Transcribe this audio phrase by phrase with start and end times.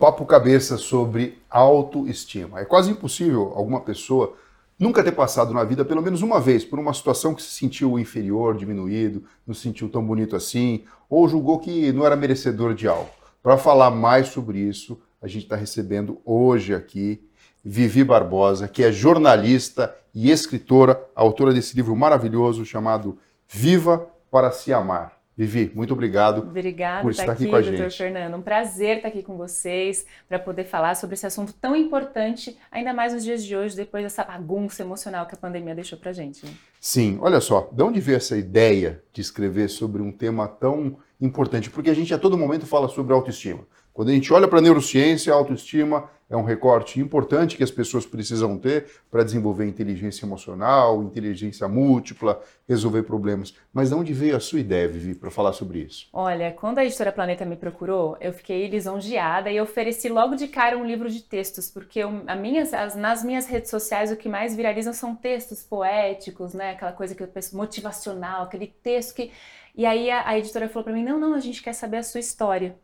[0.00, 2.58] papo cabeça sobre autoestima.
[2.58, 4.34] É quase impossível alguma pessoa
[4.78, 7.98] nunca ter passado na vida, pelo menos uma vez, por uma situação que se sentiu
[7.98, 12.88] inferior, diminuído, não se sentiu tão bonito assim, ou julgou que não era merecedor de
[12.88, 13.10] algo.
[13.42, 17.22] Para falar mais sobre isso, a gente está recebendo hoje aqui
[17.62, 24.72] Vivi Barbosa, que é jornalista e escritora, autora desse livro maravilhoso chamado Viva para se
[24.72, 25.19] Amar.
[25.40, 27.96] Vivi, muito obrigado Obrigada por estar aqui, aqui com a doutor gente.
[27.96, 28.36] Fernando.
[28.36, 32.92] Um prazer estar aqui com vocês para poder falar sobre esse assunto tão importante, ainda
[32.92, 36.44] mais nos dias de hoje, depois dessa bagunça emocional que a pandemia deixou para gente.
[36.44, 36.52] Né?
[36.78, 41.70] Sim, olha só, de onde veio essa ideia de escrever sobre um tema tão importante?
[41.70, 43.66] Porque a gente a todo momento fala sobre autoestima.
[43.94, 47.72] Quando a gente olha para a neurociência, a autoestima é um recorte importante que as
[47.72, 53.52] pessoas precisam ter para desenvolver inteligência emocional, inteligência múltipla, resolver problemas.
[53.72, 56.08] Mas de onde veio a sua ideia, Vivi, para falar sobre isso?
[56.12, 60.78] Olha, quando a editora Planeta me procurou, eu fiquei lisonjeada e ofereci logo de cara
[60.78, 64.54] um livro de textos, porque eu, minhas, as, nas minhas redes sociais o que mais
[64.54, 66.70] viralizam são textos poéticos, né?
[66.70, 69.32] Aquela coisa que eu penso motivacional, aquele texto que.
[69.74, 72.02] E aí a, a editora falou para mim: não, não, a gente quer saber a
[72.04, 72.76] sua história.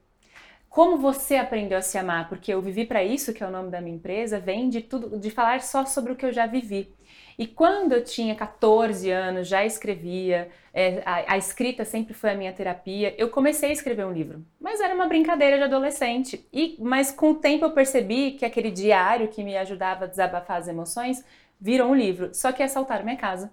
[0.77, 2.29] Como você aprendeu a se amar?
[2.29, 5.19] Porque eu vivi para isso, que é o nome da minha empresa, vem de tudo,
[5.19, 6.95] de falar só sobre o que eu já vivi.
[7.39, 12.35] E quando eu tinha 14 anos, já escrevia, é, a, a, escrita sempre foi a
[12.35, 14.45] minha terapia, eu comecei a escrever um livro.
[14.61, 16.47] Mas era uma brincadeira de adolescente.
[16.53, 20.59] E, mas com o tempo eu percebi que aquele diário que me ajudava a desabafar
[20.59, 21.25] as emoções
[21.59, 22.35] virou um livro.
[22.35, 23.51] Só que assaltaram minha casa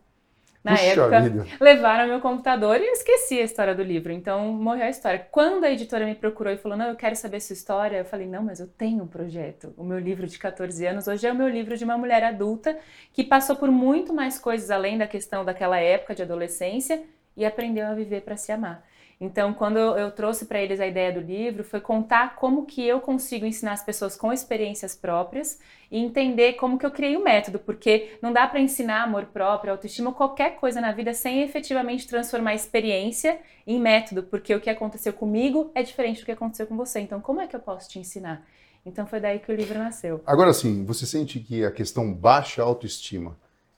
[0.64, 1.46] na Puxa época, vida.
[1.60, 4.14] levaram meu computador e eu esqueci a história do livro.
[4.14, 5.28] Então, morreu a história.
[5.30, 8.28] Quando a editora me procurou e falou, não, eu quero saber sua história, eu falei,
[8.28, 9.74] não, mas eu tenho um projeto.
[9.76, 12.78] O meu livro de 14 anos hoje é o meu livro de uma mulher adulta
[13.12, 17.04] que passou por muito mais coisas além da questão daquela época de adolescência
[17.36, 18.84] e aprendeu a viver para se amar.
[19.24, 23.00] Então, quando eu, trouxe para eles a ideia do livro, foi contar como que eu
[23.00, 27.58] consigo ensinar as pessoas com experiências próprias e entender como que eu criei o método,
[27.58, 32.52] porque não dá para ensinar amor próprio, autoestima qualquer coisa na vida sem efetivamente transformar
[32.52, 36.76] a experiência em método, porque o que aconteceu comigo é diferente do que aconteceu com
[36.76, 37.00] você.
[37.00, 38.46] Então, como é que eu posso te ensinar?
[38.86, 40.22] Então, foi daí que o livro nasceu.
[40.26, 43.38] Agora sim, você sente que a questão baixa autoestima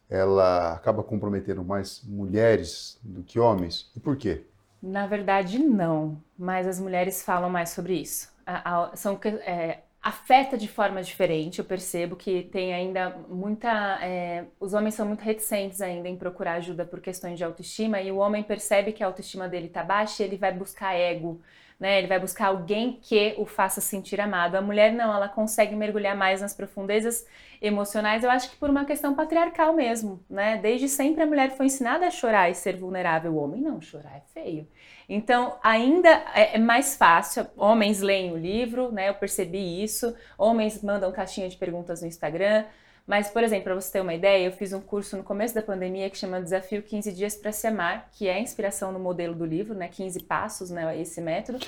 [0.10, 3.92] ela acaba comprometendo mais mulheres do que homens?
[3.96, 4.44] E por quê?
[4.82, 8.32] Na verdade, não, mas as mulheres falam mais sobre isso.
[8.46, 13.98] A, a, são, é, afeta de forma diferente, eu percebo que tem ainda muita.
[14.04, 18.12] É, os homens são muito reticentes ainda em procurar ajuda por questões de autoestima, e
[18.12, 21.42] o homem percebe que a autoestima dele está baixa e ele vai buscar ego.
[21.80, 22.00] Né?
[22.00, 24.56] Ele vai buscar alguém que o faça sentir amado.
[24.56, 27.26] A mulher não, ela consegue mergulhar mais nas profundezas
[27.62, 28.24] emocionais.
[28.24, 30.58] Eu acho que por uma questão patriarcal mesmo, né?
[30.58, 33.34] Desde sempre a mulher foi ensinada a chorar e ser vulnerável.
[33.34, 34.68] O homem não, chorar é feio.
[35.08, 37.46] Então, ainda é, é mais fácil.
[37.58, 39.10] Homens leem o livro, né?
[39.10, 40.16] Eu percebi isso.
[40.38, 42.66] Homens mandam caixinha de perguntas no Instagram.
[43.08, 45.62] Mas, por exemplo, para você ter uma ideia, eu fiz um curso no começo da
[45.62, 49.36] pandemia que chama Desafio 15 Dias para Se Amar, que é a inspiração no modelo
[49.36, 49.88] do livro, né?
[49.88, 51.00] 15 passos, né?
[51.00, 51.60] Esse método.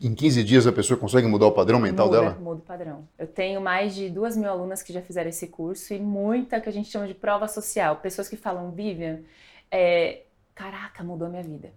[0.00, 2.38] Em 15 dias a pessoa consegue mudar o padrão mental muda, dela?
[2.40, 3.08] Muda o padrão.
[3.18, 6.68] Eu tenho mais de duas mil alunas que já fizeram esse curso e muita que
[6.68, 7.96] a gente chama de prova social.
[7.96, 9.20] Pessoas que falam, Vivian,
[9.68, 10.22] é,
[10.54, 11.72] caraca, mudou minha vida.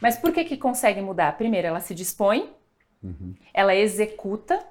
[0.00, 1.36] Mas por que que consegue mudar?
[1.38, 2.50] Primeiro, ela se dispõe,
[3.02, 3.34] uhum.
[3.54, 4.62] ela executa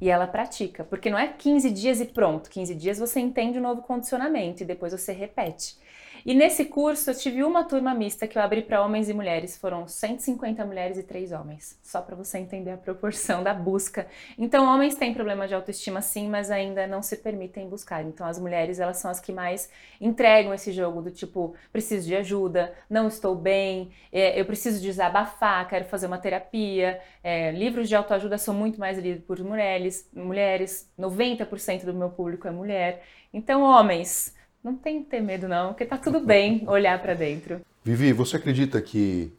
[0.00, 0.84] e ela pratica.
[0.84, 2.48] Porque não é 15 dias e pronto.
[2.48, 5.76] 15 dias você entende o novo condicionamento e depois você repete.
[6.24, 9.56] E nesse curso eu tive uma turma mista que eu abri para homens e mulheres,
[9.56, 14.06] foram 150 mulheres e 3 homens, só para você entender a proporção da busca.
[14.36, 18.04] Então, homens têm problema de autoestima sim, mas ainda não se permitem buscar.
[18.04, 19.70] Então, as mulheres, elas são as que mais
[20.00, 25.68] entregam esse jogo do tipo, preciso de ajuda, não estou bem, é, eu preciso desabafar,
[25.68, 27.00] quero fazer uma terapia.
[27.22, 32.46] É, livros de autoajuda são muito mais lidos por mulheres, mulheres, 90% do meu público
[32.46, 33.02] é mulher.
[33.32, 37.60] Então, homens, não tem que ter medo não, porque tá tudo bem olhar para dentro.
[37.82, 39.32] Vivi, você acredita que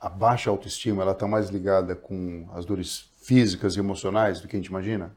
[0.00, 4.56] a baixa autoestima ela está mais ligada com as dores físicas e emocionais do que
[4.56, 5.12] a gente imagina?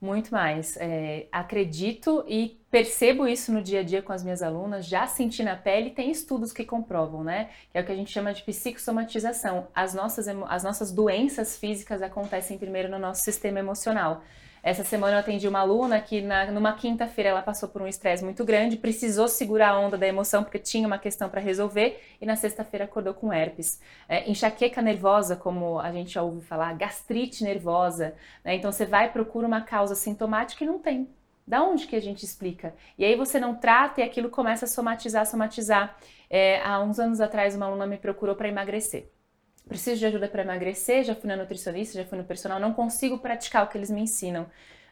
[0.00, 0.76] Muito mais.
[0.76, 5.42] É, acredito e percebo isso no dia a dia com as minhas alunas, já senti
[5.42, 7.48] na pele, tem estudos que comprovam, né?
[7.70, 9.68] Que é o que a gente chama de psicossomatização.
[9.74, 14.22] As nossas, as nossas doenças físicas acontecem primeiro no nosso sistema emocional.
[14.64, 18.24] Essa semana eu atendi uma aluna que na, numa quinta-feira ela passou por um estresse
[18.24, 22.24] muito grande, precisou segurar a onda da emoção porque tinha uma questão para resolver e
[22.24, 23.78] na sexta-feira acordou com herpes.
[24.08, 28.14] É, enxaqueca nervosa, como a gente já ouve falar, gastrite nervosa.
[28.42, 28.54] Né?
[28.54, 31.10] Então você vai procura uma causa sintomática e não tem.
[31.46, 32.74] Da onde que a gente explica?
[32.96, 35.94] E aí você não trata e aquilo começa a somatizar, somatizar.
[36.30, 39.10] É, há uns anos atrás uma aluna me procurou para emagrecer.
[39.68, 43.18] Preciso de ajuda para emagrecer, já fui na nutricionista, já fui no personal, não consigo
[43.18, 44.46] praticar o que eles me ensinam.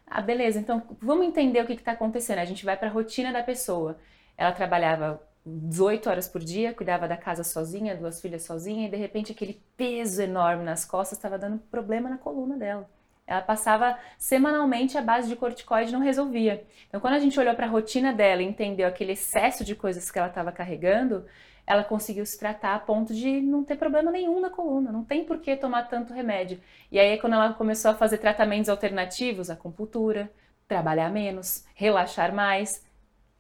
[0.07, 2.39] Ah, beleza, então vamos entender o que está acontecendo.
[2.39, 3.99] A gente vai para a rotina da pessoa.
[4.37, 8.97] Ela trabalhava 18 horas por dia, cuidava da casa sozinha, duas filhas sozinha, e de
[8.97, 12.89] repente aquele peso enorme nas costas estava dando problema na coluna dela.
[13.27, 16.67] Ela passava semanalmente a base de corticoide não resolvia.
[16.89, 20.11] Então, quando a gente olhou para a rotina dela e entendeu aquele excesso de coisas
[20.11, 21.25] que ela estava carregando,
[21.67, 25.25] ela conseguiu se tratar a ponto de não ter problema nenhum na coluna, não tem
[25.25, 26.61] por que tomar tanto remédio.
[26.91, 30.31] E aí, quando ela começou a fazer tratamentos alternativos, acupuntura,
[30.67, 32.83] trabalhar menos, relaxar mais,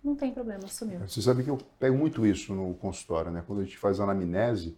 [0.03, 1.01] não tem problema, sumiu.
[1.01, 3.43] Você sabe que eu pego muito isso no consultório, né?
[3.47, 4.77] Quando a gente faz anamnese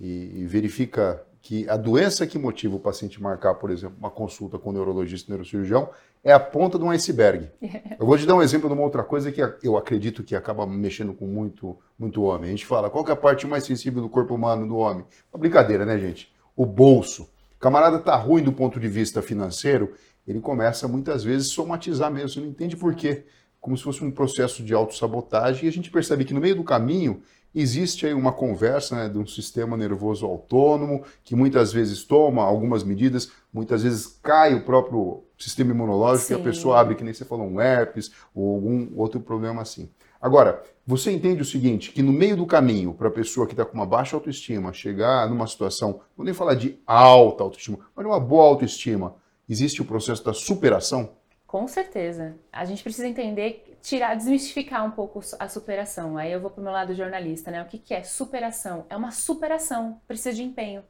[0.00, 4.58] e, e verifica que a doença que motiva o paciente marcar, por exemplo, uma consulta
[4.58, 5.90] com o neurologista, neurocirurgião,
[6.24, 7.50] é a ponta de um iceberg.
[8.00, 10.66] Eu vou te dar um exemplo de uma outra coisa que eu acredito que acaba
[10.66, 12.48] mexendo com muito, muito homem.
[12.48, 15.04] A gente fala, qual é a parte mais sensível do corpo humano do homem?
[15.32, 16.32] Uma brincadeira, né, gente?
[16.56, 17.24] O bolso.
[17.56, 19.92] O camarada tá ruim do ponto de vista financeiro,
[20.26, 23.24] ele começa muitas vezes a somatizar mesmo, você não entende por quê
[23.60, 26.64] como se fosse um processo de autossabotagem, e a gente percebe que no meio do
[26.64, 27.22] caminho
[27.54, 32.82] existe aí uma conversa né, de um sistema nervoso autônomo que muitas vezes toma algumas
[32.82, 36.34] medidas, muitas vezes cai o próprio sistema imunológico Sim.
[36.34, 39.88] e a pessoa abre, que nem você falou, um herpes ou algum outro problema assim.
[40.20, 43.64] Agora, você entende o seguinte, que no meio do caminho, para a pessoa que está
[43.64, 48.04] com uma baixa autoestima chegar numa situação, não vou nem falar de alta autoestima, mas
[48.04, 49.16] de uma boa autoestima,
[49.46, 51.10] existe o processo da superação?
[51.46, 52.36] Com certeza.
[52.50, 56.16] A gente precisa entender, tirar, desmistificar um pouco a superação.
[56.16, 57.62] Aí eu vou para o meu lado jornalista, né?
[57.62, 58.86] O que, que é superação?
[58.88, 60.82] É uma superação, precisa de empenho.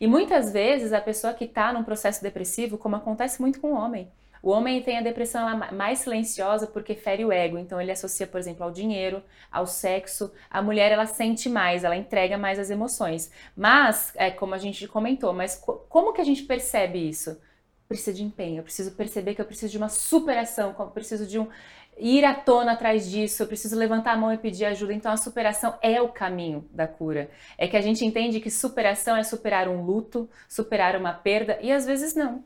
[0.00, 3.76] E muitas vezes a pessoa que está num processo depressivo, como acontece muito com o
[3.76, 4.10] homem,
[4.42, 8.38] o homem tem a depressão mais silenciosa porque fere o ego, então ele associa, por
[8.38, 10.32] exemplo, ao dinheiro, ao sexo.
[10.50, 13.30] A mulher ela sente mais, ela entrega mais as emoções.
[13.56, 15.56] Mas, é como a gente comentou, mas
[15.88, 17.40] como que a gente percebe isso?
[17.88, 21.38] precisa de empenho, eu preciso perceber que eu preciso de uma superação, eu preciso de
[21.38, 21.48] um
[21.98, 24.92] ir à tona atrás disso, eu preciso levantar a mão e pedir ajuda.
[24.92, 27.30] Então a superação é o caminho da cura.
[27.56, 31.72] É que a gente entende que superação é superar um luto, superar uma perda e
[31.72, 32.44] às vezes não.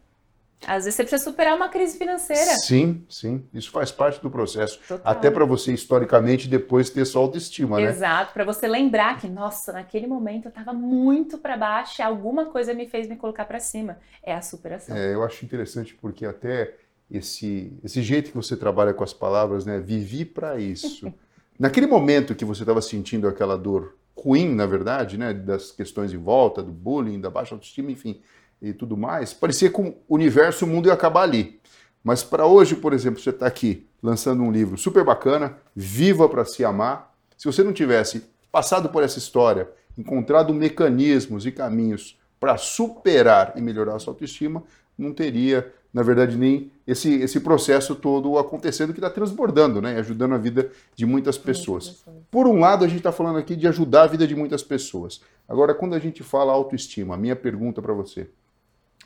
[0.67, 2.53] Às vezes você precisa superar uma crise financeira.
[2.59, 3.47] Sim, sim.
[3.53, 4.79] Isso faz parte do processo.
[4.87, 5.11] Total.
[5.11, 7.85] Até para você, historicamente, depois ter sua autoestima, né?
[7.85, 8.35] Exato.
[8.35, 12.75] Para você lembrar que, nossa, naquele momento eu estava muito para baixo e alguma coisa
[12.75, 13.99] me fez me colocar para cima.
[14.23, 14.95] É a superação.
[14.95, 16.75] É, eu acho interessante porque até
[17.11, 19.79] esse, esse jeito que você trabalha com as palavras, né?
[19.81, 21.13] Vivi para isso.
[21.59, 25.35] Naquele momento que você estava sentindo aquela dor ruim, na verdade, né?
[25.35, 28.21] Das questões em volta, do bullying, da baixa autoestima, enfim
[28.61, 31.61] e tudo mais, parecia que o universo, o mundo ia acabar ali.
[32.05, 36.45] Mas para hoje, por exemplo, você está aqui lançando um livro super bacana, Viva para
[36.45, 37.15] se amar.
[37.37, 43.61] Se você não tivesse passado por essa história, encontrado mecanismos e caminhos para superar e
[43.61, 44.63] melhorar a sua autoestima,
[44.97, 49.99] não teria, na verdade, nem esse, esse processo todo acontecendo que está transbordando, né?
[49.99, 52.05] Ajudando a vida de muitas pessoas.
[52.31, 55.21] Por um lado, a gente está falando aqui de ajudar a vida de muitas pessoas.
[55.49, 58.29] Agora, quando a gente fala autoestima, a minha pergunta para você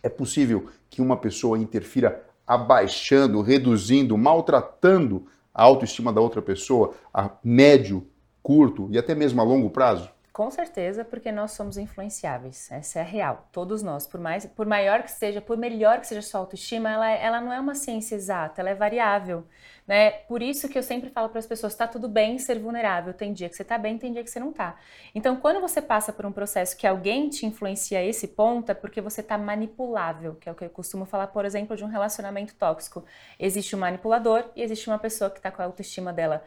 [0.02, 7.30] é possível que uma pessoa interfira abaixando, reduzindo, maltratando a autoestima da outra pessoa a
[7.42, 8.06] médio,
[8.42, 10.10] curto e até mesmo a longo prazo?
[10.34, 12.68] Com certeza, porque nós somos influenciáveis.
[12.72, 13.46] Essa é a real.
[13.52, 17.08] Todos nós, por mais, por maior que seja, por melhor que seja sua autoestima, ela,
[17.08, 19.46] ela não é uma ciência exata, ela é variável.
[19.86, 20.10] Né?
[20.10, 23.14] Por isso que eu sempre falo para as pessoas, está tudo bem ser vulnerável.
[23.14, 24.76] Tem dia que você está bem, tem dia que você não está.
[25.14, 28.74] Então, quando você passa por um processo que alguém te influencia a esse ponto, é
[28.74, 31.88] porque você está manipulável, que é o que eu costumo falar, por exemplo, de um
[31.88, 33.04] relacionamento tóxico.
[33.38, 36.42] Existe um manipulador e existe uma pessoa que está com a autoestima dela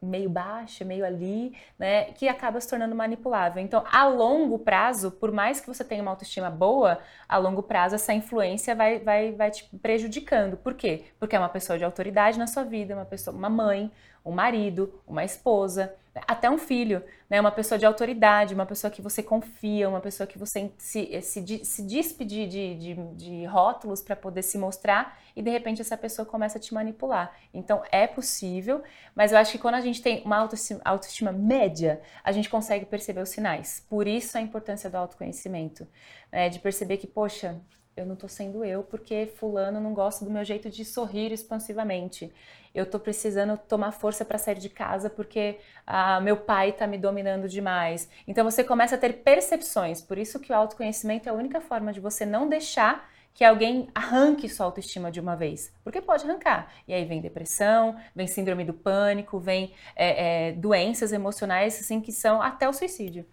[0.00, 3.62] meio baixa, meio ali, né, que acaba se tornando manipulável.
[3.62, 7.94] Então, a longo prazo, por mais que você tenha uma autoestima boa, a longo prazo
[7.94, 10.56] essa influência vai, vai, vai te prejudicando.
[10.56, 11.04] Por quê?
[11.18, 13.90] Porque é uma pessoa de autoridade na sua vida, uma pessoa, uma mãe,
[14.24, 15.94] um marido, uma esposa,
[16.26, 17.40] até um filho, né?
[17.40, 21.64] Uma pessoa de autoridade, uma pessoa que você confia, uma pessoa que você se, se,
[21.64, 26.26] se despedir de, de, de rótulos para poder se mostrar e de repente essa pessoa
[26.26, 27.32] começa a te manipular.
[27.52, 28.82] Então é possível,
[29.14, 32.86] mas eu acho que quando a gente tem uma autoestima, autoestima média, a gente consegue
[32.86, 33.84] perceber os sinais.
[33.88, 35.86] Por isso a importância do autoconhecimento,
[36.32, 36.48] né?
[36.48, 37.60] de perceber que, poxa,
[37.98, 42.32] eu não estou sendo eu porque fulano não gosta do meu jeito de sorrir expansivamente.
[42.74, 46.96] Eu estou precisando tomar força para sair de casa porque ah, meu pai está me
[46.98, 48.08] dominando demais.
[48.26, 50.00] Então você começa a ter percepções.
[50.00, 53.88] Por isso que o autoconhecimento é a única forma de você não deixar que alguém
[53.94, 55.72] arranque sua autoestima de uma vez.
[55.84, 56.72] Porque pode arrancar.
[56.88, 62.10] E aí vem depressão, vem síndrome do pânico, vem é, é, doenças emocionais assim que
[62.10, 63.24] são até o suicídio.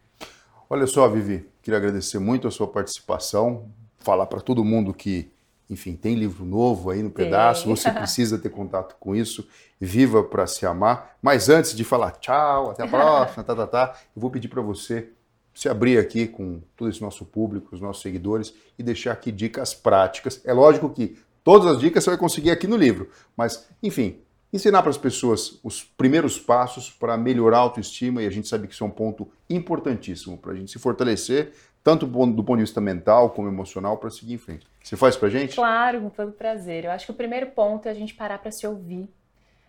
[0.69, 3.67] Olha só, Vivi, queria agradecer muito a sua participação,
[4.05, 5.31] falar para todo mundo que,
[5.67, 9.47] enfim, tem livro novo aí no pedaço, você precisa ter contato com isso,
[9.81, 11.17] viva para se amar.
[11.21, 14.61] Mas antes de falar tchau, até a próxima, tá, tá, tá, eu vou pedir para
[14.61, 15.09] você
[15.55, 19.73] se abrir aqui com todo esse nosso público, os nossos seguidores e deixar aqui dicas
[19.73, 20.39] práticas.
[20.45, 24.19] É lógico que todas as dicas você vai conseguir aqui no livro, mas, enfim,
[24.51, 28.67] ensinar para as pessoas os primeiros passos para melhorar a autoestima e a gente sabe
[28.67, 31.53] que isso é um ponto importantíssimo para a gente se fortalecer,
[31.85, 34.65] tanto do ponto de vista mental como emocional, para seguir em frente.
[34.83, 35.55] Você faz para gente?
[35.55, 36.85] Claro, com todo prazer.
[36.85, 39.07] Eu acho que o primeiro ponto é a gente parar para se ouvir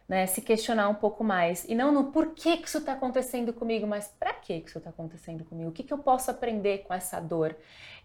[0.08, 1.64] né, se questionar um pouco mais.
[1.68, 5.44] E não no porquê que isso está acontecendo comigo, mas para que isso está acontecendo
[5.44, 5.70] comigo?
[5.70, 7.56] O que, que eu posso aprender com essa dor?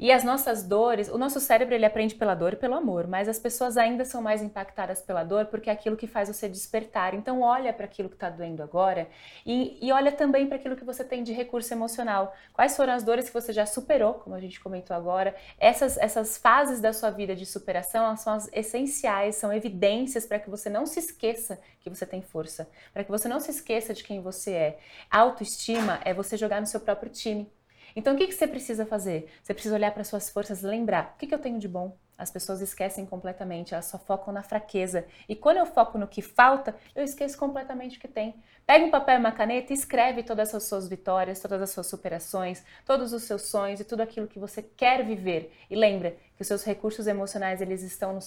[0.02, 3.30] E as nossas dores, o nosso cérebro ele aprende pela dor e pelo amor, mas
[3.30, 7.14] as pessoas ainda são mais impactadas pela dor porque é aquilo que faz você despertar.
[7.14, 9.08] Então olha para aquilo que está doendo agora
[9.46, 12.36] e, e olha também para aquilo que você tem de recurso emocional.
[12.52, 15.36] Quais foram as dores que você já superou, como a gente comentou agora?
[15.60, 20.50] Essas, essas fases da sua vida de superação são as essenciais, são evidências para que
[20.50, 24.04] você não se esqueça que você tem força, para que você não se esqueça de
[24.04, 24.80] quem você é.
[25.10, 27.52] autoestima é você jogar no seu próprio time.
[27.96, 29.30] Então, o que, que você precisa fazer?
[29.44, 31.98] Você precisa olhar para suas forças, lembrar o que, que eu tenho de bom.
[32.22, 35.06] As pessoas esquecem completamente, elas só focam na fraqueza.
[35.28, 38.36] E quando eu foco no que falta, eu esqueço completamente o que tem.
[38.64, 41.88] Pega um papel e uma caneta e escreve todas as suas vitórias, todas as suas
[41.88, 45.52] superações, todos os seus sonhos e tudo aquilo que você quer viver.
[45.68, 48.20] E lembra que os seus recursos emocionais eles estão no,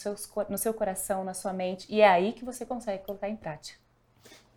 [0.48, 3.78] no seu coração, na sua mente, e é aí que você consegue colocar em prática.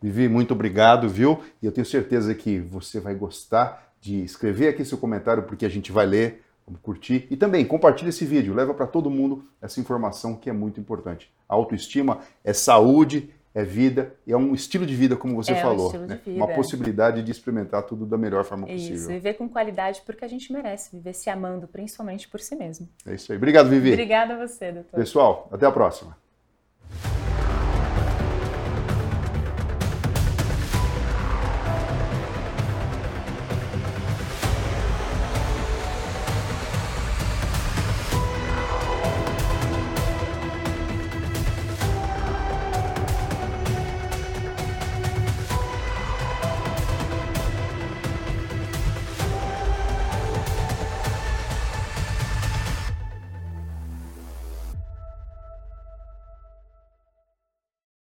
[0.02, 1.44] Vivi, muito obrigado, viu?
[1.62, 5.70] E eu tenho certeza que você vai gostar de escrever aqui seu comentário, porque a
[5.70, 7.26] gente vai ler, vamos curtir.
[7.32, 11.32] E também compartilhe esse vídeo, leva para todo mundo essa informação que é muito importante.
[11.48, 15.62] A autoestima é saúde, é vida, e é um estilo de vida, como você é
[15.62, 15.96] falou.
[15.96, 16.20] Um né?
[16.28, 18.96] Uma possibilidade de experimentar tudo da melhor forma isso, possível.
[18.98, 22.88] Isso, viver com qualidade porque a gente merece, viver se amando, principalmente por si mesmo.
[23.06, 23.38] É isso aí.
[23.38, 23.94] Obrigado, Vivi.
[23.94, 25.00] Obrigada a você, doutor.
[25.00, 26.16] Pessoal, até a próxima.